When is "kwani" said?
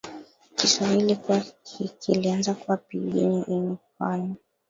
3.97-4.35